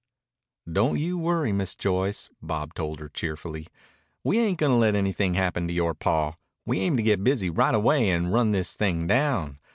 "Don't 0.71 0.97
you 0.97 1.15
worry, 1.19 1.51
Miss 1.51 1.75
Joyce," 1.75 2.31
Bob 2.41 2.73
told 2.73 2.99
her 2.99 3.07
cheerfully. 3.07 3.67
"We 4.23 4.39
ain't 4.39 4.57
gonna 4.57 4.79
let 4.79 4.95
anything 4.95 5.35
happen 5.35 5.67
to 5.67 5.73
yore 5.75 5.93
paw. 5.93 6.37
We 6.65 6.79
aim 6.79 6.97
to 6.97 7.03
get 7.03 7.23
busy 7.23 7.51
right 7.51 7.75
away 7.75 8.09
and 8.09 8.33
run 8.33 8.49
this 8.49 8.75
thing 8.75 9.05
down. 9.05 9.59